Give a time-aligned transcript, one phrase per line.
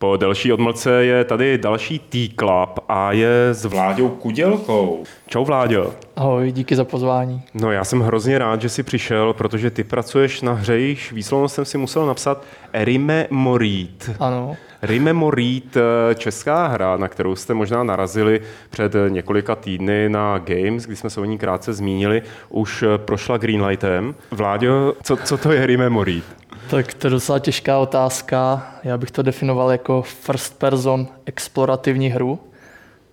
[0.00, 5.04] Po delší odmlce je tady další T-Club a je s Vláďou Kudělkou.
[5.26, 5.94] Čau Vláďo.
[6.16, 7.42] Ahoj, díky za pozvání.
[7.54, 11.54] No já jsem hrozně rád, že jsi přišel, protože ty pracuješ na hře, již výslovnost
[11.54, 14.10] jsem si musel napsat Rime Morit.
[14.20, 14.56] Ano.
[14.82, 18.40] Rime Morit, eh, česká hra, na kterou jste možná narazili
[18.70, 23.36] před několika týdny na Games, kdy jsme se o ní krátce zmínili, už eh, prošla
[23.36, 24.14] Greenlightem.
[24.30, 26.24] Vláďo, co, co to je Rime Morit?
[26.70, 28.66] Tak to je docela těžká otázka.
[28.84, 32.38] Já bych to definoval jako first person explorativní hru,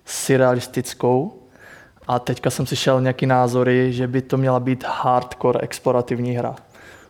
[0.04, 1.42] surrealistickou.
[2.08, 6.56] A teďka jsem si šel nějaký názory, že by to měla být hardcore explorativní hra.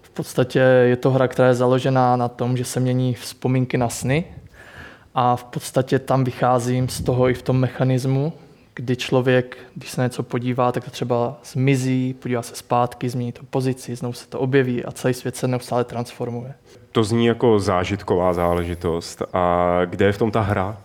[0.02, 3.88] V podstatě je to hra, která je založená na tom, že se mění vzpomínky na
[3.88, 4.24] sny
[5.14, 8.33] a v podstatě tam vycházím z toho i v tom mechanismu,
[8.76, 13.32] kdy člověk, když se na něco podívá, tak to třeba zmizí, podívá se zpátky, změní
[13.32, 16.55] to pozici, znovu se to objeví a celý svět se neustále transformuje.
[16.92, 19.22] To zní jako zážitková záležitost.
[19.33, 20.77] A kde je v tom ta hra?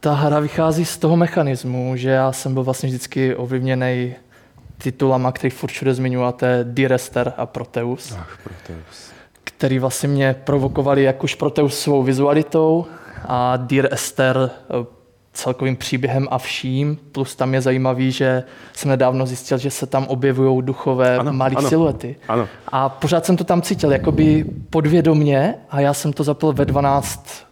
[0.00, 4.14] Ta hra vychází z toho mechanismu, že já jsem byl vlastně vždycky ovlivněný
[4.78, 8.16] titulama, který furt všude zmiňuji, a to je Direster a Proteus.
[8.18, 9.12] Ach, Proteus.
[9.44, 12.86] Který vlastně mě provokovali jak už Proteus svou vizualitou
[13.24, 14.50] a Dear Esther
[15.34, 16.98] celkovým příběhem a vším.
[17.12, 21.68] Plus tam je zajímavý, že jsem nedávno zjistil, že se tam objevují duchové ano, malé
[21.68, 22.16] siluety.
[22.28, 22.48] Ano.
[22.68, 27.46] A pořád jsem to tam cítil, jakoby podvědomně a já jsem to zapl ve 12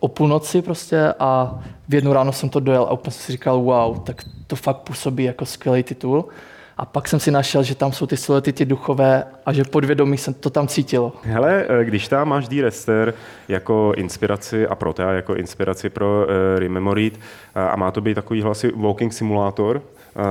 [0.00, 3.60] o půlnoci prostě a v jednu ráno jsem to dojel a úplně jsem si říkal,
[3.60, 6.24] wow, tak to fakt působí jako skvělý titul.
[6.78, 10.18] A pak jsem si našel, že tam jsou ty silety, ty duchové a že podvědomí
[10.18, 11.12] jsem to tam cítilo.
[11.22, 12.62] Hele, eh, když tam máš D.
[12.62, 13.14] Rester
[13.48, 18.42] jako inspiraci a Protea jako inspiraci pro uh, Rememorit uh, a má to být takový
[18.42, 20.22] hlasy walking simulátor, uh,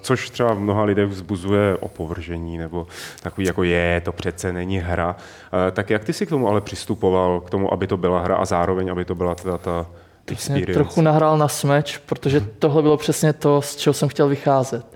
[0.00, 2.86] což třeba v mnoha lidech vzbuzuje opovržení nebo
[3.22, 5.16] takový jako je, to přece není hra.
[5.16, 8.36] Uh, tak jak ty si k tomu ale přistupoval, k tomu, aby to byla hra
[8.36, 9.86] a zároveň, aby to byla teda ta
[10.26, 10.72] experience?
[10.72, 14.86] trochu nahrál na smeč, protože tohle bylo přesně to, z čeho jsem chtěl vycházet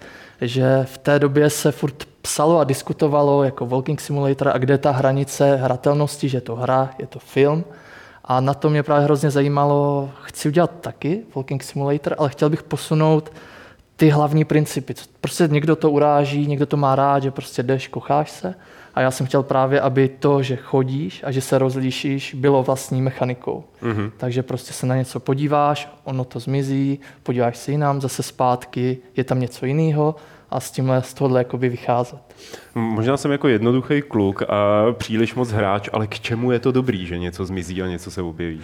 [0.40, 4.78] že v té době se furt psalo a diskutovalo jako Walking Simulator a kde je
[4.78, 7.64] ta hranice hratelnosti, že je to hra, je to film.
[8.24, 12.62] A na to mě právě hrozně zajímalo, chci udělat taky Walking Simulator, ale chtěl bych
[12.62, 13.32] posunout
[13.96, 14.94] ty hlavní principy.
[15.20, 18.54] Prostě někdo to uráží, někdo to má rád, že prostě jdeš, kocháš se.
[18.94, 23.02] A já jsem chtěl právě, aby to, že chodíš a že se rozlíšíš, bylo vlastní
[23.02, 23.64] mechanikou.
[23.82, 24.10] Mm-hmm.
[24.16, 29.24] Takže prostě se na něco podíváš, ono to zmizí, podíváš se jinam, zase zpátky, je
[29.24, 30.14] tam něco jiného
[30.50, 32.18] a s tímhle z tohohle jakoby vycházet.
[32.74, 37.06] Možná jsem jako jednoduchý kluk a příliš moc hráč, ale k čemu je to dobrý,
[37.06, 38.60] že něco zmizí a něco se objeví?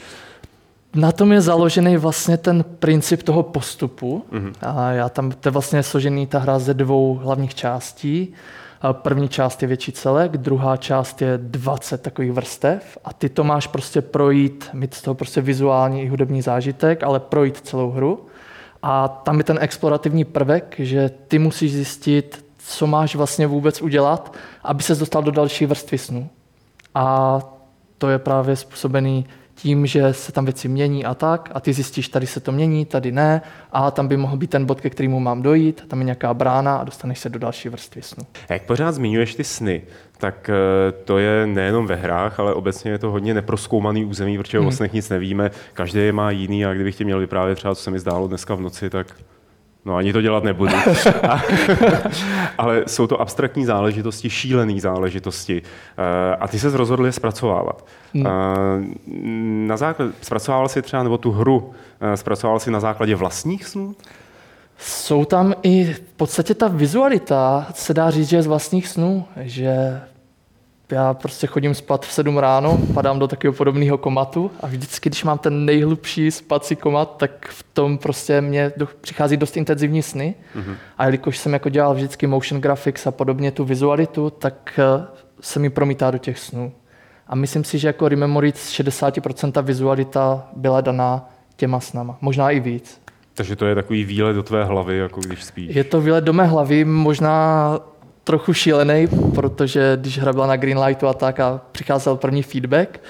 [0.95, 4.25] Na tom je založený vlastně ten princip toho postupu.
[4.33, 4.53] Mm-hmm.
[4.61, 8.35] A já tam, to je vlastně složený ta hra ze dvou hlavních částí.
[8.93, 13.67] První část je větší celek, druhá část je 20 takových vrstev a ty to máš
[13.67, 18.27] prostě projít, mít z toho prostě vizuální i hudební zážitek, ale projít celou hru.
[18.83, 24.35] A tam je ten explorativní prvek, že ty musíš zjistit, co máš vlastně vůbec udělat,
[24.65, 26.29] aby se dostal do další vrstvy snu.
[26.95, 27.39] A
[27.99, 29.27] to je právě způsobený
[29.59, 32.87] tím, že se tam věci mění a tak, a ty zjistíš, tady se to mění,
[32.87, 33.43] tady ne,
[33.73, 36.77] a tam by mohl být ten bod, ke kterému mám dojít, tam je nějaká brána
[36.77, 38.27] a dostaneš se do další vrstvy snu.
[38.49, 39.83] Jak pořád zmiňuješ ty sny,
[40.19, 44.59] tak eh, to je nejenom ve hrách, ale obecně je to hodně neproskoumaný území, protože
[44.59, 44.69] hmm.
[44.69, 47.83] o snech nic nevíme, každý je má jiný a kdybych tě měl vyprávět třeba, co
[47.83, 49.07] se mi zdálo dneska v noci, tak
[49.85, 50.77] No ani to dělat nebudu.
[52.59, 55.63] Ale jsou to abstraktní záležitosti, šílené záležitosti.
[55.63, 57.87] Eh, a ty se rozhodl je zpracovávat.
[58.15, 58.27] Hmm.
[58.27, 58.31] Eh,
[59.67, 63.95] na základ, zpracovával si třeba, nebo tu hru, eh, zpracoval si na základě vlastních snů?
[64.79, 69.25] Jsou tam i v podstatě ta vizualita, se dá říct, že je z vlastních snů,
[69.37, 70.01] že
[70.93, 75.25] já prostě chodím spát v 7 ráno, padám do takového podobného komatu a vždycky, když
[75.25, 80.35] mám ten nejhlubší spací komat, tak v tom prostě mě do, přichází dost intenzivní sny.
[80.57, 80.75] Mm-hmm.
[80.99, 85.07] A jelikož jsem jako dělal vždycky motion graphics a podobně tu vizualitu, tak eh,
[85.41, 86.73] se mi promítá do těch snů.
[87.27, 92.19] A myslím si, že jako Rememory 60% vizualita byla daná těma snama.
[92.21, 93.01] Možná i víc.
[93.35, 95.77] Takže to je takový výlet do tvé hlavy, jako když spíš.
[95.77, 97.79] Je to výlet do mé hlavy, možná
[98.29, 103.01] trochu šílený, protože když hra byla na Greenlightu a tak a přicházel první feedback,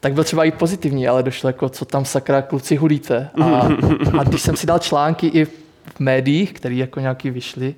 [0.00, 3.30] tak byl třeba i pozitivní, ale došlo jako, co tam sakra kluci hulíte.
[3.42, 3.68] A,
[4.18, 5.50] a když jsem si dal články i v
[5.98, 7.74] médiích, které jako nějaký vyšly,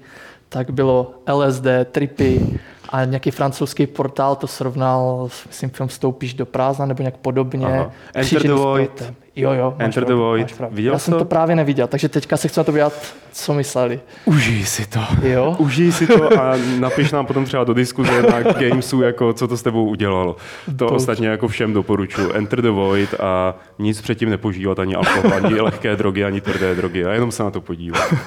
[0.49, 6.87] tak bylo LSD, tripy, A nějaký francouzský portál to srovnal, myslím, film Stoupíš do prázdna,
[6.87, 7.67] nebo nějak podobně.
[7.67, 7.93] Aha.
[8.15, 9.13] Enter the Void.
[9.37, 9.75] Jo, jo.
[9.79, 10.61] Enter the Void.
[10.71, 11.19] Viděl Já jsem to?
[11.19, 14.01] to právě neviděl, takže teďka se chci na to vyjádřit, co mysleli.
[14.25, 15.01] Užij si to.
[15.23, 15.57] Jo?
[15.59, 19.57] Užij si to a napiš nám potom třeba do diskuze na Gamesu, jako co to
[19.57, 20.33] s tebou udělalo.
[20.67, 20.97] To Dobre.
[20.97, 22.33] ostatně jako všem doporučuji.
[22.35, 27.05] Enter the Void a nic předtím nepožívat, ani alkohol, ani lehké drogy, ani tvrdé drogy.
[27.05, 28.15] A jenom se na to podívat.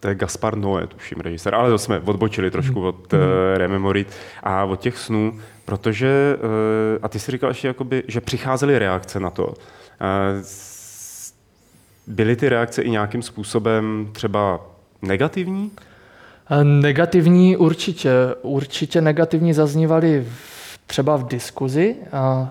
[0.00, 1.54] To je Gaspar Noé, tuším, režisér.
[1.54, 3.18] Ale to jsme odbočili trošku od uh,
[3.54, 4.08] Rememorit
[4.42, 6.48] a od těch snů, protože, uh,
[7.02, 9.54] a ty si říkal ještě, jakoby, že přicházely reakce na to.
[12.06, 14.60] Byly ty reakce i nějakým způsobem třeba
[15.02, 15.70] negativní?
[16.62, 18.10] Negativní určitě.
[18.42, 20.26] Určitě negativní zaznívaly
[20.86, 21.96] třeba v diskuzi.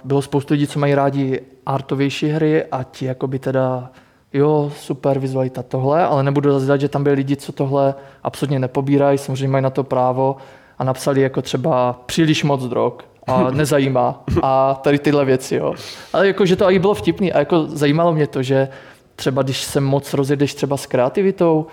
[0.04, 3.92] Bylo spoustu lidí, co mají rádi artovější hry a ti jakoby teda
[4.34, 9.18] jo, super, vizualita tohle, ale nebudu zazdat, že tam byli lidi, co tohle absolutně nepobírají,
[9.18, 10.38] samozřejmě mají na to právo
[10.80, 12.94] a napsali jako třeba příliš moc drog
[13.28, 15.74] a nezajímá a tady tyhle věci, jo.
[16.14, 18.68] Ale jako, že to i bylo vtipný a jako zajímalo mě to, že
[19.16, 21.66] třeba když se moc rozjedeš třeba s kreativitou,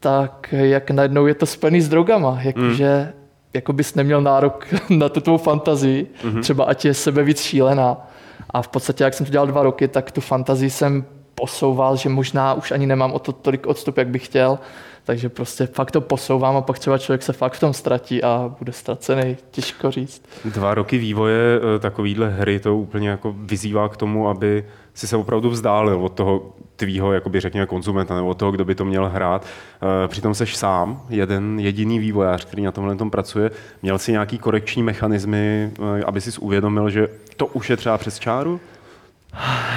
[0.00, 3.20] tak jak najednou je to spojený s drogama, jakože mm.
[3.54, 6.42] jako bys neměl nárok na tu tvou fantazii, mm-hmm.
[6.42, 8.06] třeba ať je sebe víc šílená.
[8.50, 11.04] A v podstatě, jak jsem to dělal dva roky, tak tu fantazii jsem
[11.34, 14.58] posouval, že možná už ani nemám o to tolik odstup, jak bych chtěl,
[15.08, 18.54] takže prostě fakt to posouvám a pak třeba člověk se fakt v tom ztratí a
[18.58, 20.22] bude ztracený, těžko říct.
[20.44, 24.64] Dva roky vývoje eh, takovýhle hry to úplně jako vyzývá k tomu, aby
[24.94, 28.74] si se opravdu vzdálil od toho tvýho, jakoby řekněme, konzumenta nebo od toho, kdo by
[28.74, 29.46] to měl hrát.
[29.46, 33.50] Eh, přitom seš sám, jeden jediný vývojář, který na tomhle tom pracuje.
[33.82, 38.18] Měl si nějaký korekční mechanismy, eh, aby si uvědomil, že to už je třeba přes
[38.18, 38.60] čáru?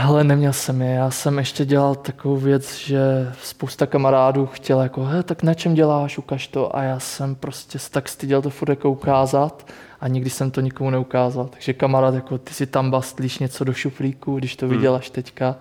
[0.03, 0.91] Ale neměl jsem je.
[0.91, 5.73] Já jsem ještě dělal takovou věc, že spousta kamarádů chtěla jako, he, tak na čem
[5.73, 6.75] děláš, ukaž to.
[6.75, 9.67] A já jsem prostě tak styděl to furt jako ukázat
[10.01, 11.47] a nikdy jsem to nikomu neukázal.
[11.47, 14.75] Takže kamarád, jako ty si tam bastlíš něco do šuflíku, když to hmm.
[14.75, 15.55] viděl až teďka.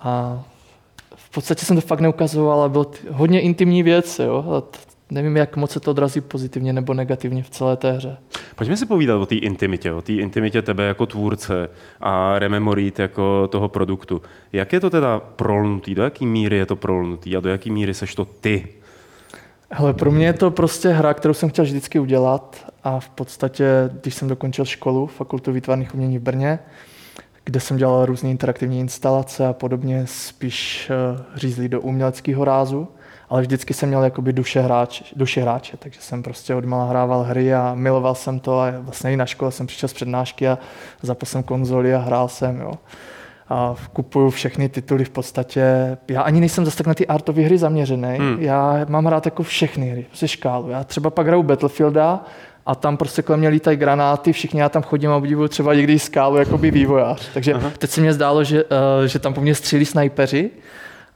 [0.00, 0.42] A
[1.16, 4.18] v podstatě jsem to fakt neukazoval, ale byl hodně intimní věc.
[4.18, 4.44] Jo?
[4.56, 4.78] A
[5.10, 8.16] nevím, jak moc se to odrazí pozitivně nebo negativně v celé té hře.
[8.56, 11.70] Pojďme si povídat o té intimitě, o té intimitě tebe jako tvůrce
[12.00, 14.22] a rememorit jako toho produktu.
[14.52, 17.94] Jak je to teda prolnutý, do jaký míry je to prolnutý a do jaký míry
[17.94, 18.68] seš to ty?
[19.70, 23.90] Hele, pro mě je to prostě hra, kterou jsem chtěl vždycky udělat a v podstatě,
[24.00, 26.58] když jsem dokončil školu, fakultu výtvarných umění v Brně,
[27.44, 32.88] kde jsem dělal různé interaktivní instalace a podobně, spíš uh, řízli do uměleckého rázu,
[33.28, 37.54] ale vždycky jsem měl jakoby duše, hráč, duše hráče, takže jsem prostě odmala hrával hry
[37.54, 40.58] a miloval jsem to a vlastně i na škole jsem přišel z přednášky a
[41.02, 42.72] zapl jsem konzoli a hrál jsem, jo.
[43.48, 45.96] A kupuju všechny tituly v podstatě.
[46.08, 48.18] Já ani nejsem zase tak na ty artové hry zaměřený.
[48.18, 48.36] Hmm.
[48.40, 50.70] Já mám hrát jako všechny hry, prostě škálu.
[50.70, 52.24] Já třeba pak hraju Battlefielda
[52.66, 55.98] a tam prostě kolem mě lítají granáty, všichni já tam chodím a obdivuju třeba někdy
[55.98, 57.28] skálu jako by vývojář.
[57.34, 57.70] Takže Aha.
[57.78, 58.70] teď se mně zdálo, že, uh,
[59.06, 60.50] že tam po mně střílí snajpeři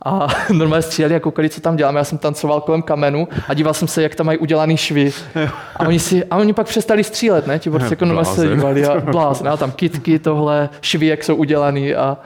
[0.05, 1.97] a normálně stříleli a koukali, co tam dělám.
[1.97, 5.13] Já jsem tancoval kolem kamenu a díval jsem se, jak tam mají udělaný švy.
[5.77, 7.59] A oni, si, a oni pak přestali střílet, ne?
[7.59, 9.49] Ti prostě jako normálně se dívali a blázn.
[9.49, 12.19] A tam kitky, tohle, švy, jak jsou udělaný a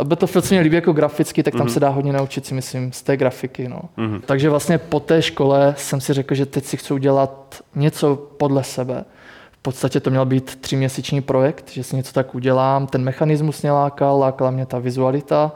[0.00, 1.72] a Battlefield se mě líbí jako graficky, tak tam mm-hmm.
[1.72, 3.68] se dá hodně naučit, si myslím, z té grafiky.
[3.68, 3.80] No.
[3.98, 4.20] Mm-hmm.
[4.26, 8.64] Takže vlastně po té škole jsem si řekl, že teď si chci udělat něco podle
[8.64, 9.04] sebe.
[9.52, 12.86] V podstatě to měl být tříměsíční projekt, že si něco tak udělám.
[12.86, 15.52] Ten mechanismus mě lákal, lákala mě ta vizualita.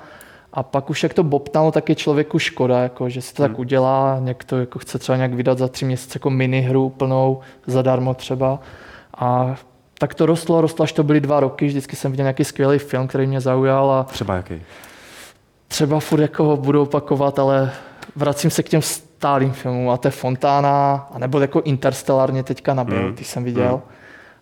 [0.57, 3.53] A pak už jak to bobtnalo, tak je člověku škoda, jako, že si to hmm.
[3.53, 8.15] tak udělá, někdo jako chce třeba nějak vydat za tři měsíce jako minihru plnou, zadarmo
[8.15, 8.61] třeba.
[9.19, 9.57] A
[9.99, 13.09] tak to rostlo, rostlo, až to byly dva roky, vždycky jsem viděl nějaký skvělý film,
[13.09, 13.91] který mě zaujal.
[13.91, 14.63] A třeba jaký?
[15.69, 17.73] Třeba furt jako ho budu opakovat, ale
[18.17, 23.09] vracím se k těm stálým filmům a to je Fontána, nebo jako Interstellárně teďka nabil,
[23.09, 23.15] mm.
[23.15, 23.73] ty jsem viděl.
[23.73, 23.95] Mm.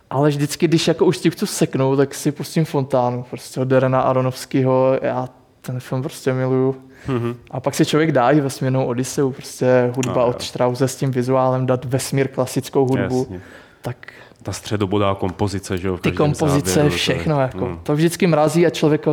[0.09, 4.01] Ale vždycky, když jako už si chci seknout, tak si pustím Fontánu, prostě od Derena
[4.01, 4.99] Aronovského.
[5.01, 5.27] Já
[5.65, 6.75] ten film prostě miluju.
[7.07, 7.35] Mm-hmm.
[7.51, 11.11] A pak si člověk dá i vesmírnou Odiseu, prostě hudba no, od Strause s tím
[11.11, 13.19] vizuálem, dát vesmír klasickou hudbu.
[13.19, 13.41] Jasně.
[13.81, 15.97] Tak ta středobodá kompozice, že jo?
[15.97, 17.79] Ty kompozice, závěru, všechno, to, je, jako, mm.
[17.83, 19.05] to vždycky mrazí a člověk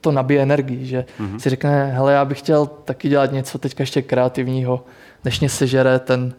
[0.00, 1.36] to nabije energii, že mm-hmm.
[1.36, 4.84] si řekne, hele, já bych chtěl taky dělat něco teďka ještě kreativního,
[5.24, 6.34] než mě sežere ten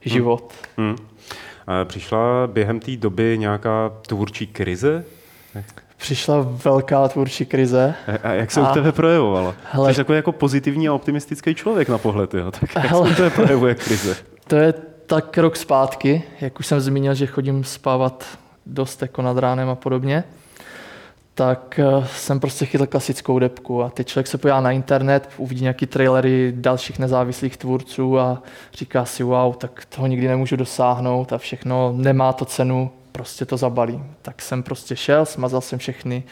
[0.00, 0.52] život.
[0.76, 0.86] Mm.
[0.86, 0.96] Mm.
[1.84, 5.04] Přišla během té doby nějaká tvůrčí krize?
[5.96, 7.94] Přišla velká tvůrčí krize.
[8.22, 8.70] A jak se a...
[8.70, 9.54] u tebe projevovala?
[9.70, 12.50] Hele, Jsi takový jako pozitivní a optimistický člověk na pohled, jo?
[12.50, 14.16] tak jak hele, se u tebe projevuje krize?
[14.48, 14.74] To je
[15.06, 18.24] tak rok zpátky, jak už jsem zmínil, že chodím spávat
[18.66, 20.24] dost jako nad ránem a podobně,
[21.34, 25.62] tak eh, jsem prostě chytl klasickou depku a teď člověk se podívá na internet, uvidí
[25.62, 28.42] nějaký trailery dalších nezávislých tvůrců a
[28.74, 33.56] říká si wow, tak toho nikdy nemůžu dosáhnout a všechno nemá to cenu, prostě to
[33.56, 34.14] zabalím.
[34.22, 36.22] Tak jsem prostě šel, smazal jsem všechny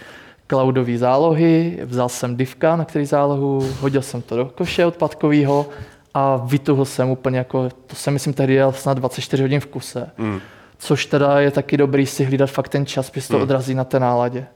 [0.48, 5.68] cloudové zálohy, vzal jsem divka, na který zálohu, hodil jsem to do koše odpadkového
[6.14, 10.10] a vytuhl jsem úplně jako, to jsem myslím tehdy jel snad 24 hodin v kuse.
[10.18, 10.40] Mm.
[10.78, 13.42] Což teda je taky dobrý si hlídat fakt ten čas, protože to mm.
[13.42, 14.46] odrazí na té náladě.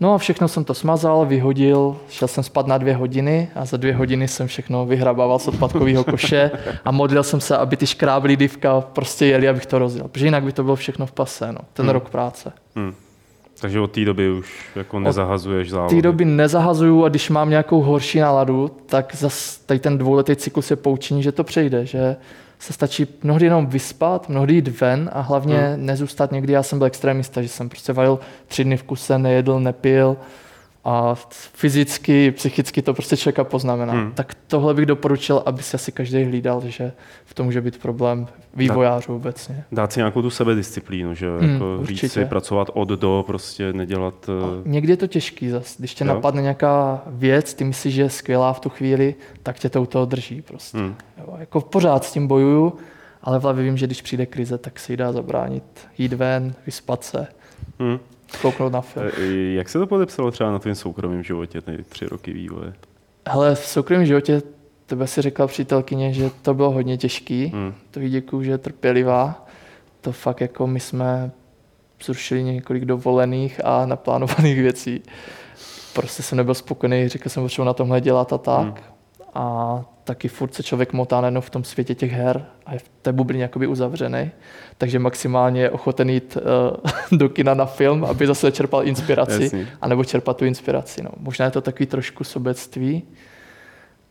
[0.00, 3.76] No a všechno jsem to smazal, vyhodil, šel jsem spát na dvě hodiny a za
[3.76, 6.50] dvě hodiny jsem všechno vyhrabával z odpadkového koše
[6.84, 10.08] a modlil jsem se, aby ty škráblí divka prostě jeli, abych to rozjel.
[10.08, 11.92] Protože jinak by to bylo všechno v pase, no, ten hmm.
[11.92, 12.52] rok práce.
[12.76, 12.94] Hmm.
[13.60, 15.94] Takže od té doby už jako nezahazuješ závody.
[15.94, 20.36] Od té doby nezahazuju a když mám nějakou horší náladu, tak zase tady ten dvouletý
[20.36, 22.16] cyklus je poučení, že to přejde, že
[22.58, 25.86] se stačí mnohdy jenom vyspat, mnohdy jít ven a hlavně hmm.
[25.86, 26.52] nezůstat někdy.
[26.52, 30.16] Já jsem byl extremista, že jsem prostě valil tři dny v kuse, nejedl, nepil
[30.88, 31.14] a
[31.54, 33.92] fyzicky, psychicky to prostě člověka poznamená.
[33.92, 34.12] Hmm.
[34.12, 36.92] Tak tohle bych doporučil, aby si asi každý hlídal, že
[37.24, 39.64] v tom může být problém vývojářů obecně.
[39.72, 44.14] Dát si nějakou tu sebedisciplínu, že hmm, jako říct si pracovat od do, prostě nedělat...
[44.28, 45.74] A eh, někdy je to těžký zase.
[45.78, 46.08] Když tě jo?
[46.08, 49.86] napadne nějaká věc, ty myslíš, že je skvělá v tu chvíli, tak tě to u
[49.86, 50.78] toho drží prostě.
[50.78, 50.94] Hmm.
[51.18, 52.76] Jo, jako pořád s tím bojuju,
[53.22, 55.64] ale v hlavě vím, že když přijde krize, tak se jí dá zabránit.
[55.98, 57.26] Jít ven, vyspat se.
[57.78, 57.98] Hmm
[58.42, 59.10] kouknout na film.
[59.18, 62.72] E, jak se to podepsalo třeba na tvém soukromém životě, ty tři roky vývoje?
[63.28, 64.42] Hele, v soukromém životě
[64.86, 67.46] tebe si řekla přítelkyně, že to bylo hodně těžký.
[67.46, 67.74] Hmm.
[67.90, 69.46] To jí děkuju, že je trpělivá.
[70.00, 71.30] To fakt jako my jsme
[72.04, 75.02] zrušili několik dovolených a naplánovaných věcí.
[75.92, 78.64] Prostě jsem nebyl spokojený, řekl jsem, že na tomhle dělat a tak.
[78.64, 78.97] Hmm.
[79.34, 82.88] A taky furt se člověk motá nejenom v tom světě těch her a je v
[83.02, 84.30] té bublině jakoby uzavřený,
[84.78, 90.04] takže maximálně je ochoten jít uh, do kina na film, aby zase čerpal inspiraci, anebo
[90.04, 91.02] čerpat tu inspiraci.
[91.02, 91.10] No.
[91.16, 93.02] Možná je to takový trošku sobectví,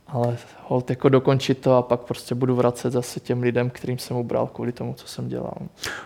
[0.08, 4.18] ale hold jako dokončit to a pak prostě budu vracet zase těm lidem, kterým jsem
[4.18, 5.54] ubral kvůli tomu, co jsem dělal.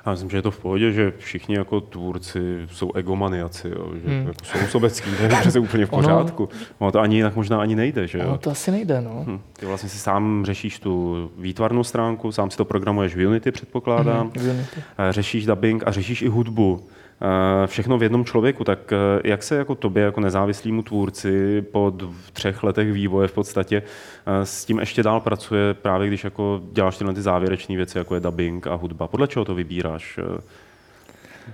[0.06, 2.40] Já myslím, že je to v pohodě, že všichni jako tvůrci
[2.72, 4.28] jsou egomaniaci, jo, že hmm.
[4.28, 6.44] jako jsou sobecký, že je úplně v pořádku.
[6.44, 8.28] Ono, ono to ani jinak možná ani nejde, že jo?
[8.28, 9.24] Ono to asi nejde, no.
[9.28, 9.40] Hm.
[9.60, 14.32] Ty vlastně si sám řešíš tu výtvarnou stránku, sám si to programuješ v Unity, předpokládám.
[14.38, 14.84] Hmm, Unity.
[15.10, 16.84] Řešíš dubbing a řešíš i hudbu.
[17.24, 21.94] Eh, všechno v jednom člověku, tak eh, jak se jako tobě, jako nezávislýmu tvůrci po
[22.34, 23.84] třech letech vývoje v podstatě
[24.26, 28.16] eh, s tím ještě dál pracuje právě když jako děláš tyhle ty závěrečné věci, jako
[28.16, 29.08] je dubbing a hudba.
[29.08, 30.20] Podle čeho to vybíráš?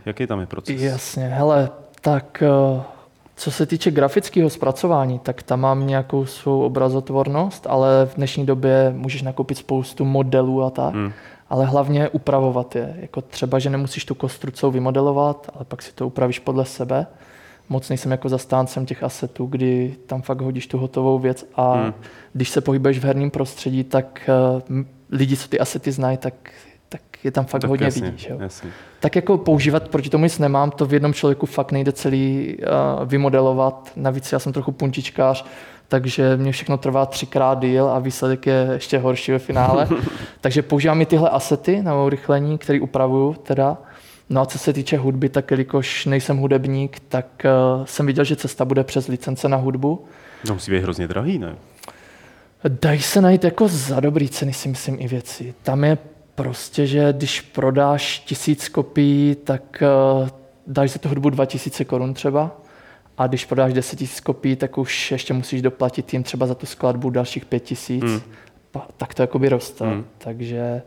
[0.05, 0.81] Jaký tam je proces?
[0.81, 1.69] Jasně, hele,
[2.01, 2.43] tak
[3.35, 8.93] co se týče grafického zpracování, tak tam mám nějakou svou obrazotvornost, ale v dnešní době
[8.95, 10.93] můžeš nakoupit spoustu modelů a tak.
[10.93, 11.11] Hmm
[11.49, 12.95] ale hlavně upravovat je.
[12.99, 17.07] Jako třeba, že nemusíš tu kostru celou vymodelovat, ale pak si to upravíš podle sebe.
[17.69, 21.93] Moc nejsem jako zastáncem těch asetů, kdy tam fakt hodíš tu hotovou věc a hmm.
[22.33, 24.29] když se pohybuješ v herním prostředí, tak
[24.69, 26.33] uh, lidi, co ty asety znají, tak,
[26.76, 26.76] tak
[27.23, 28.27] je tam fakt tak hodně jasně, vidíš.
[28.29, 28.37] Jo.
[28.39, 28.69] Jasně.
[28.99, 33.07] Tak jako používat proti tomu nic nemám, to v jednom člověku fakt nejde celý uh,
[33.07, 33.91] vymodelovat.
[33.95, 35.45] Navíc já jsem trochu puntičkář,
[35.87, 39.87] takže mě všechno trvá třikrát díl a výsledek je ještě horší ve finále.
[40.41, 43.77] takže používám i tyhle asety na urychlení, které upravuju teda.
[44.29, 48.35] No a co se týče hudby, tak jelikož nejsem hudebník, tak uh, jsem viděl, že
[48.35, 50.05] cesta bude přes licence na hudbu.
[50.47, 51.55] No musí být hrozně drahý, ne?
[52.81, 55.53] Dají se najít jako za dobrý ceny, si myslím, i věci.
[55.63, 55.97] Tam je
[56.37, 59.83] prostě, že když prodáš tisíc kopií, tak
[60.21, 60.29] uh,
[60.67, 62.61] dáš za tu hudbu 2000 korun třeba.
[63.17, 66.65] A když prodáš 10 000 kopií, tak už ještě musíš doplatit jim třeba za tu
[66.65, 68.05] skladbu dalších 5 000.
[68.05, 68.21] Mm.
[68.97, 69.85] Tak to jakoby roste.
[69.85, 70.05] Mm.
[70.17, 70.81] Takže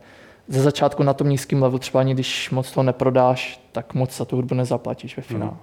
[0.47, 4.25] ze začátku na tom nízkém levelu třeba ani když moc toho neprodáš, tak moc za
[4.25, 5.51] tu hudbu nezaplatíš ve finále.
[5.51, 5.57] Mm.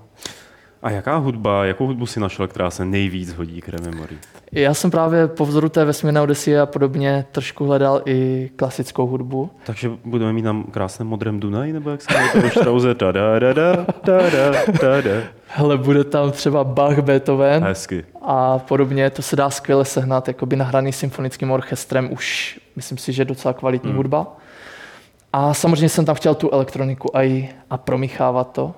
[0.83, 4.17] A jaká hudba, jakou hudbu si našel, která se nejvíc hodí k Rememory?
[4.53, 9.51] Já jsem právě po vzoru té vesmírné Odyssey a podobně trošku hledal i klasickou hudbu.
[9.65, 12.95] Takže budeme mít na krásném modrém Dunaj, nebo jak se jmenuje to Strauze?
[12.95, 14.51] Da, da, da, da, da,
[14.83, 15.11] da, da.
[15.47, 17.65] Hele, bude tam třeba Bach, Beethoven.
[17.65, 18.05] Hezky.
[18.23, 23.25] A podobně, to se dá skvěle sehnat, jakoby nahraný symfonickým orchestrem, už myslím si, že
[23.25, 23.97] docela kvalitní hmm.
[23.97, 24.37] hudba.
[25.33, 28.75] A samozřejmě jsem tam chtěl tu elektroniku a, a promíchávat to.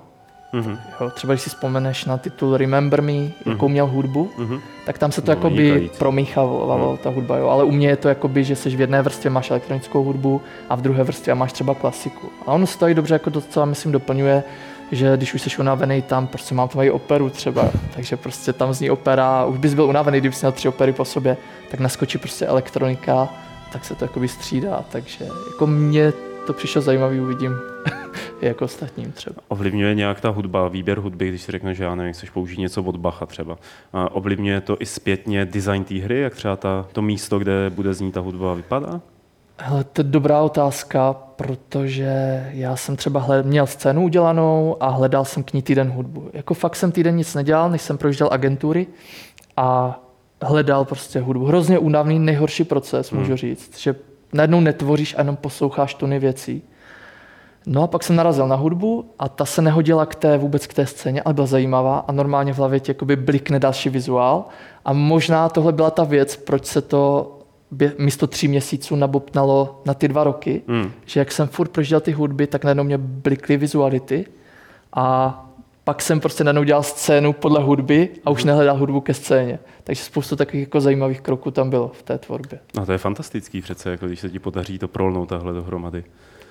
[0.53, 0.77] Mm-hmm.
[1.01, 3.31] Jo, třeba když si vzpomeneš na titul Remember Me, mm-hmm.
[3.45, 4.59] jakou měl hudbu, mm-hmm.
[4.85, 6.97] tak tam se to no, jakoby promíchávalo, mm.
[6.97, 7.37] ta hudba.
[7.37, 7.47] Jo.
[7.49, 10.75] Ale u mě je to jakoby, že jsi v jedné vrstvě máš elektronickou hudbu a
[10.75, 12.29] v druhé vrstvě máš třeba klasiku.
[12.45, 14.43] A ono se to i dobře jako docela, myslím, doplňuje,
[14.91, 18.89] že když už jsi unavený tam, prostě mám tvoji operu třeba, takže prostě tam zní
[18.89, 21.37] opera, už bys byl unavený, kdyby jsi měl tři opery po sobě,
[21.71, 23.29] tak naskočí prostě elektronika,
[23.71, 26.13] tak se to jakoby střídá, takže jako mě
[26.51, 27.55] to přišlo zajímavý, uvidím,
[28.41, 29.35] jako ostatním třeba.
[29.47, 32.83] Ovlivňuje nějak ta hudba, výběr hudby, když si řekne, že já nevím, chceš použít něco
[32.83, 33.57] od Bacha třeba.
[33.93, 37.93] A ovlivňuje to i zpětně design té hry, jak třeba ta, to místo, kde bude
[37.93, 39.01] znít ta hudba, vypadá?
[39.57, 45.25] Hele, to je dobrá otázka, protože já jsem třeba hled, měl scénu udělanou a hledal
[45.25, 46.29] jsem k ní týden hudbu.
[46.33, 48.87] Jako fakt jsem týden nic nedělal, než jsem projížděl agentury
[49.57, 49.99] a
[50.41, 51.45] hledal prostě hudbu.
[51.45, 53.21] Hrozně únavný, nejhorší proces, hmm.
[53.21, 53.95] můžu říct, že
[54.33, 56.63] najednou netvoříš a jenom posloucháš tuny věcí.
[57.65, 60.73] No a pak jsem narazil na hudbu a ta se nehodila k té, vůbec k
[60.73, 64.45] té scéně, ale byla zajímavá a normálně v hlavě tě blikne další vizuál
[64.85, 67.37] a možná tohle byla ta věc, proč se to
[67.97, 70.91] místo tří měsíců nabopnalo na ty dva roky, hmm.
[71.05, 74.25] že jak jsem furt prožil ty hudby, tak najednou mě blikly vizuality
[74.93, 75.37] a
[75.83, 78.47] pak jsem prostě najednou dělal scénu podle hudby a už hmm.
[78.47, 79.59] nehledal hudbu ke scéně.
[79.83, 82.59] Takže spoustu takových jako zajímavých kroků tam bylo v té tvorbě.
[82.77, 86.03] No to je fantastický přece, jako když se ti podaří to prolnout tahle dohromady.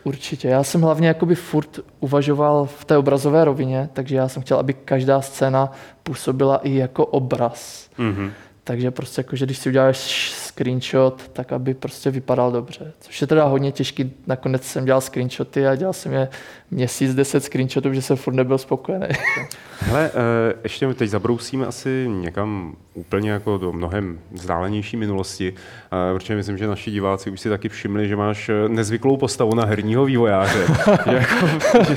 [0.04, 0.49] Určitě.
[0.49, 4.75] Já jsem hlavně jakoby furt uvažoval v té obrazové rovině, takže já jsem chtěl, aby
[4.75, 5.72] každá scéna
[6.02, 7.90] působila i jako obraz.
[7.99, 8.30] Mm-hmm.
[8.64, 12.92] Takže prostě jako, že když si uděláš screenshot, tak aby prostě vypadal dobře.
[13.00, 14.12] Což je teda hodně těžký.
[14.26, 16.28] Nakonec jsem dělal screenshoty a dělal jsem je
[16.71, 19.07] měsíc, deset screenshotů, že jsem furt nebyl spokojený.
[19.80, 26.37] Hele, eh, ještě teď zabrousíme asi někam úplně jako do mnohem vzdálenější minulosti, eh, protože
[26.37, 30.04] myslím, že naši diváci už si taky všimli, že máš eh, nezvyklou postavu na herního
[30.04, 30.66] vývojáře.
[31.11, 31.47] že, jako,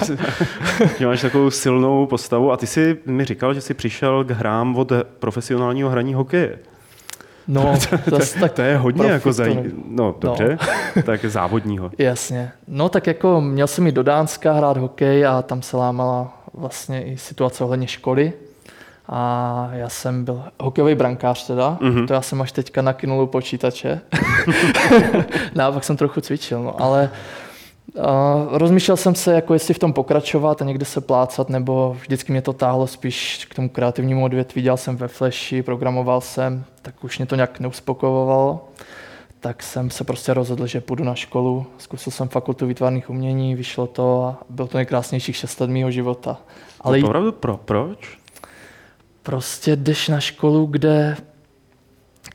[0.06, 0.18] že,
[1.00, 4.76] že máš takovou silnou postavu a ty si mi říkal, že jsi přišel k hrám
[4.76, 6.60] od profesionálního hraní hokeje.
[7.48, 7.76] No,
[8.10, 9.64] to, tak to je hodně jako zaj...
[9.88, 10.58] No, dobře,
[10.96, 11.04] no.
[11.04, 11.92] tak závodního.
[11.98, 12.52] Jasně.
[12.68, 17.04] No, tak jako měl jsem i do Dánska hrát hokej a tam se lámala vlastně
[17.04, 18.34] i situace ohledně školy.
[19.10, 22.08] A já jsem byl hokejový brankář teda, mm-hmm.
[22.08, 24.02] to já jsem až teďka nakynul u počítače.
[25.56, 27.10] no, pak jsem trochu cvičil, no, ale
[27.96, 28.04] Uh,
[28.58, 32.42] rozmýšlel jsem se, jako jestli v tom pokračovat a někde se plácat, nebo vždycky mě
[32.42, 34.62] to táhlo spíš k tomu kreativnímu odvětví.
[34.62, 38.70] Dělal jsem ve Flashi, programoval jsem, tak už mě to nějak neuspokojovalo.
[39.40, 41.66] Tak jsem se prostě rozhodl, že půjdu na školu.
[41.78, 46.38] Zkusil jsem fakultu výtvarných umění, vyšlo to a bylo to nejkrásnějších šest let mého života.
[46.82, 48.18] Ale Opravdu pro, proč?
[49.24, 51.18] Prostě jdeš na školu, kde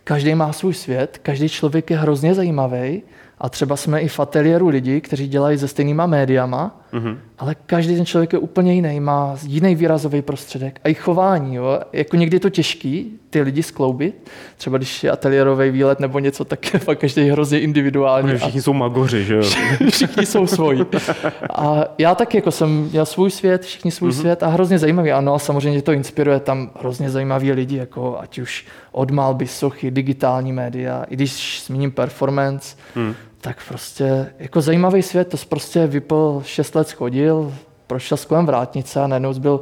[0.04, 3.02] každý má svůj svět, každý člověk je hrozně zajímavý
[3.40, 7.16] a třeba jsme i v ateliéru lidi, kteří dělají se stejnýma médiama, mm-hmm.
[7.38, 11.54] ale každý ten člověk je úplně jiný, má jiný výrazový prostředek a i chování.
[11.54, 11.80] Jo?
[11.92, 14.30] Jako někdy je to těžký ty lidi skloubit.
[14.56, 18.36] Třeba když je ateliérový výlet nebo něco, tak je fakt každý hrozně individuální.
[18.36, 18.62] Všichni a...
[18.62, 19.42] jsou magoři, že jo?
[19.90, 20.86] všichni jsou svoji.
[21.54, 24.20] A já tak jako jsem měl svůj svět, všichni svůj mm-hmm.
[24.20, 25.12] svět a hrozně zajímavý.
[25.12, 29.90] Ano, a samozřejmě to inspiruje tam hrozně zajímaví lidi, jako ať už od malby, sochy,
[29.90, 36.42] digitální média, i když zmíním performance, mm tak prostě jako zajímavý svět, to prostě vypl
[36.44, 37.54] šest let schodil,
[37.86, 39.60] prošel kolem vrátnice a najednou byl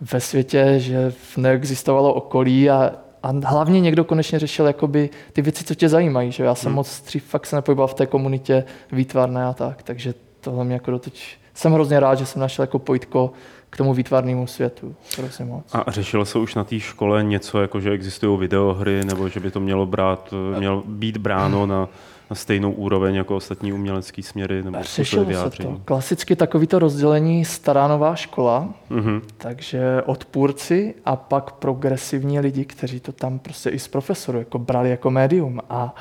[0.00, 5.74] ve světě, že neexistovalo okolí a, a hlavně někdo konečně řešil jakoby ty věci, co
[5.74, 6.32] tě zajímají.
[6.32, 6.44] Že?
[6.44, 6.76] Já jsem hmm.
[6.76, 10.90] moc dřív fakt se nepohyboval v té komunitě výtvarné a tak, takže tohle mě jako
[10.90, 11.36] doteď...
[11.54, 13.32] Jsem hrozně rád, že jsem našel jako pojitko
[13.70, 14.94] k tomu výtvarnému světu.
[15.16, 15.64] Prosím moc.
[15.72, 19.50] A řešilo se už na té škole něco, jako že existují videohry, nebo že by
[19.50, 21.88] to mělo brát, mělo být bráno na
[22.30, 25.80] na stejnou úroveň jako ostatní umělecké směry nebo Řešilo se to.
[25.84, 29.20] Klasicky takovýto rozdělení stará nová škola, mm-hmm.
[29.38, 34.90] takže odpůrci a pak progresivní lidi, kteří to tam prostě i z profesoru jako brali
[34.90, 35.94] jako médium a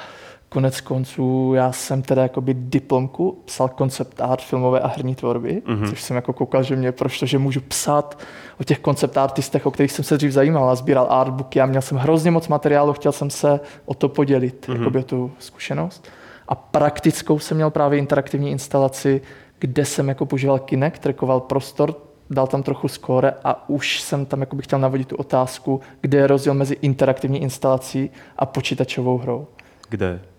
[0.55, 5.89] konec konců já jsem teda jakoby diplomku psal koncept art filmové a herní tvorby, mm-hmm.
[5.89, 8.19] což jsem jako koukal, že mě prošlo, že můžu psát
[8.59, 11.81] o těch koncept artistech, o kterých jsem se dřív zajímal a sbíral artbooky a měl
[11.81, 14.77] jsem hrozně moc materiálu, chtěl jsem se o to podělit, mm-hmm.
[14.77, 16.07] jakoby o tu zkušenost.
[16.47, 19.21] A praktickou jsem měl právě interaktivní instalaci,
[19.59, 21.95] kde jsem jako používal Kinect, trackoval prostor,
[22.29, 26.17] dal tam trochu skóre a už jsem tam jako bych chtěl navodit tu otázku, kde
[26.17, 29.47] je rozdíl mezi interaktivní instalací a počítačovou hrou.
[29.89, 30.34] Kde?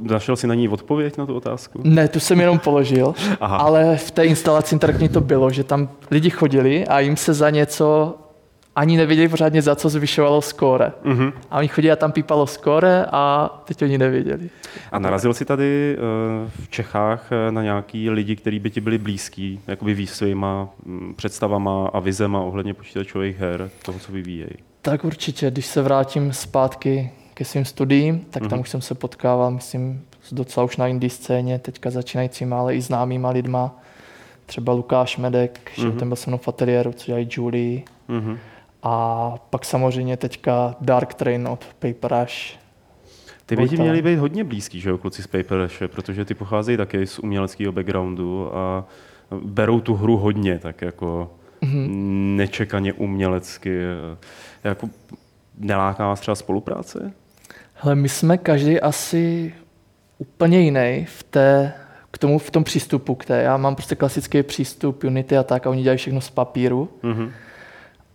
[0.00, 1.80] Našel jsi na ní odpověď na tu otázku?
[1.84, 3.56] Ne, tu jsem jenom položil, Aha.
[3.56, 7.50] ale v té instalaci interaktivní to bylo, že tam lidi chodili a jim se za
[7.50, 8.14] něco
[8.78, 10.92] ani nevěděli pořádně, za co zvyšovalo skóre.
[11.04, 11.32] Mm-hmm.
[11.50, 14.50] A oni chodili a tam pípalo skóre a teď oni nevěděli.
[14.92, 18.98] A narazil jsi tady uh, v Čechách eh, na nějaký lidi, kteří by ti byli
[18.98, 24.50] blízký, jakoby ví svýma mm, představama a vizema ohledně počítačových her, toho, co vyvíjejí?
[24.82, 28.48] Tak určitě, když se vrátím zpátky ke svým studiím, tak mm-hmm.
[28.48, 28.60] tam mhm.
[28.60, 33.30] už jsem se potkával, myslím, docela už na indie scéně, teďka začínajícíma, ale i známýma
[33.30, 33.78] lidma.
[34.46, 35.82] Třeba Lukáš Medek, mm-hmm.
[35.82, 37.82] že ten byl se mnou v ateliéru, co dělají Julie.
[38.08, 38.38] Mm-hmm.
[38.82, 42.58] A pak samozřejmě teďka Dark Train od Paper Rush.
[43.46, 46.34] Ty by ti měli být hodně blízký, že jo, kluci z Paper Rush, protože ty
[46.34, 48.84] pocházejí také z uměleckého backgroundu a
[49.44, 51.30] berou tu hru hodně, tak jako
[51.62, 51.88] mm-hmm.
[52.36, 53.78] nečekaně umělecky.
[54.64, 54.88] Jako
[55.58, 57.12] neláká vás třeba spolupráce?
[57.80, 59.54] Hele, my jsme každý asi
[60.18, 61.72] úplně jiný v té,
[62.10, 63.42] k tomu, v tom přístupu k té.
[63.42, 66.88] Já mám prostě klasický přístup Unity a tak a oni dělají všechno z papíru.
[67.02, 67.30] Mm-hmm.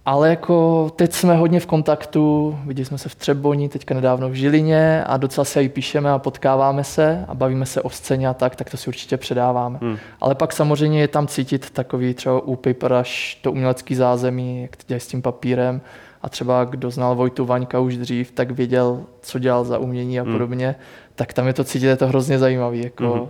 [0.06, 4.34] Ale jako teď jsme hodně v kontaktu, viděli jsme se v Třeboni, teďka nedávno v
[4.34, 8.34] Žilině a docela se i píšeme a potkáváme se a bavíme se o scéně a
[8.34, 9.80] tak, tak to si určitě předáváme.
[9.82, 9.98] Hmm.
[10.22, 14.76] Ale pak samozřejmě je tam cítit takový třeba u paper až to umělecký zázemí, jak
[14.76, 15.82] to dělají s tím papírem
[16.24, 20.24] a třeba kdo znal Vojtu Vaňka už dřív, tak věděl, co dělal za umění a
[20.24, 20.32] hmm.
[20.32, 20.76] podobně, hmm.
[21.16, 22.84] tak tam je to cítit, je to hrozně zajímavý.
[22.84, 23.28] Jako, hmm.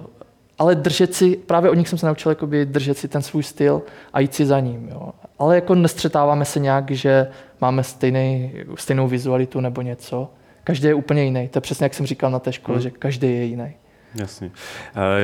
[0.60, 3.82] Ale držet si, právě od nich jsem se naučil jakoby, držet si ten svůj styl
[4.14, 4.90] a jít si za ním.
[4.92, 5.10] Jo.
[5.40, 7.28] Ale jako nestřetáváme se nějak, že
[7.62, 10.30] máme stejný, stejnou vizualitu nebo něco.
[10.64, 11.48] Každý je úplně jiný.
[11.48, 12.84] To je přesně, jak jsem říkal na té škole, hmm.
[12.84, 13.74] že každý je jiný.
[14.16, 14.52] Jasně.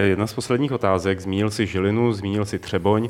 [0.04, 3.10] Jedna z posledních otázek, zmínil si Žilinu, zmínil si Třeboň.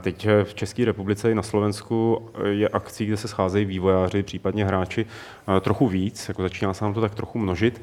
[0.00, 5.06] Teď v České republice i na Slovensku je akcí, kde se scházejí vývojáři, případně hráči
[5.60, 7.82] trochu víc, jako začíná se nám to tak trochu množit.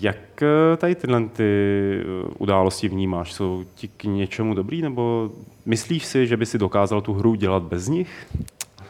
[0.00, 0.42] Jak
[0.76, 2.00] tady tyhle ty
[2.38, 3.32] události vnímáš?
[3.32, 5.30] Jsou ti k něčemu dobrý, nebo
[5.66, 8.26] myslíš si, že by si dokázal tu hru dělat bez nich?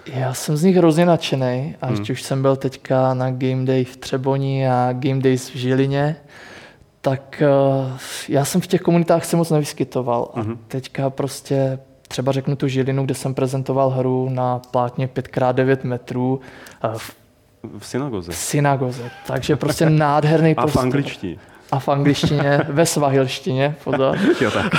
[0.07, 2.07] Já jsem z nich hrozně nadšený, až hmm.
[2.11, 6.16] už jsem byl teďka na Game Day v Třeboni a Game Days v Žilině,
[7.05, 7.43] tak
[7.87, 7.93] uh,
[8.29, 10.31] já jsem v těch komunitách se moc nevyskytoval.
[10.35, 10.57] A mm-hmm.
[10.69, 16.40] teďka prostě třeba řeknu tu Žilinu, kde jsem prezentoval hru na plátně 5x9 metrů.
[16.85, 17.17] Uh, v,
[17.79, 18.33] v synagoze.
[18.33, 19.11] V synagoze.
[19.27, 21.37] Takže prostě nádherný A v angličtině
[21.75, 24.19] a v angličtině, ve svahilštině, pozor.
[24.41, 24.73] jo, tak.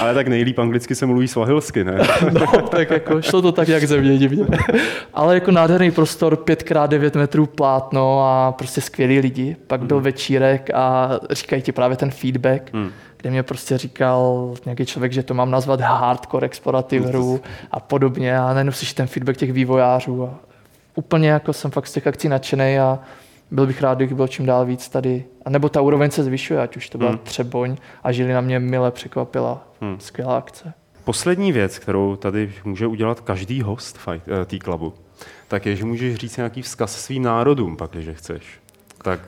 [0.00, 1.98] Ale tak nejlíp anglicky se mluví svahilsky, ne?
[2.32, 4.44] no, tak jako šlo to tak, jak země divně.
[5.14, 9.56] Ale jako nádherný prostor, 5x9 metrů plátno a prostě skvělí lidi.
[9.66, 10.04] Pak byl hmm.
[10.04, 12.90] večírek a říkají ti právě ten feedback, hmm.
[13.16, 18.38] kde mě prostě říkal nějaký člověk, že to mám nazvat hardcore explorativ hru a podobně
[18.38, 20.34] a najednou slyšíš ten feedback těch vývojářů a
[20.94, 22.98] úplně jako jsem fakt z těch akcí nadšený a
[23.50, 25.24] byl bych rád, kdyby bylo čím dál víc tady.
[25.44, 27.18] A nebo ta úroveň se zvyšuje, ať už to byla hmm.
[27.18, 29.68] Třeboň a žili na mě mile překvapila.
[29.80, 30.00] Hmm.
[30.00, 30.74] Skvělá akce.
[31.04, 34.94] Poslední věc, kterou tady může udělat každý host eh, tý klubu,
[35.48, 38.44] tak je, že můžeš říct nějaký vzkaz svým národům, pak, když chceš.
[39.02, 39.20] Tak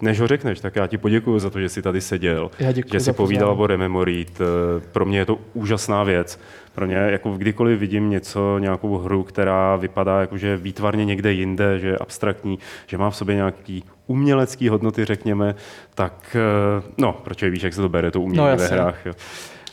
[0.00, 3.00] než ho řekneš, tak já ti poděkuji za to, že jsi tady seděl, já že
[3.00, 4.40] jsi povídal o Rememorit.
[4.40, 6.40] Eh, pro mě je to úžasná věc.
[6.74, 11.78] Pro mě, jako kdykoliv vidím něco, nějakou hru, která vypadá jako, že výtvarně někde jinde,
[11.78, 15.54] že je abstraktní, že má v sobě nějaký umělecký hodnoty, řekněme,
[15.94, 19.06] tak eh, no, proč víš, jak se to bere, to umění no, ve hrách.
[19.06, 19.12] Jo.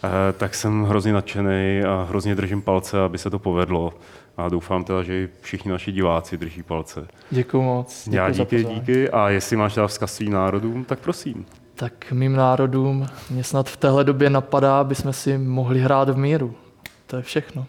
[0.04, 3.94] Eh, tak jsem hrozně nadšený a hrozně držím palce, aby se to povedlo.
[4.38, 7.08] A doufám teda, že všichni naši diváci drží palce.
[7.32, 8.04] Děkuji moc.
[8.06, 9.10] Děkuji Já díky, díky.
[9.10, 11.46] A jestli máš dát vzkaz svým národům, tak prosím.
[11.76, 16.18] Tak mým národům mě snad v téhle době napadá, aby jsme si mohli hrát v
[16.18, 16.56] míru.
[17.08, 17.64] To je všechno.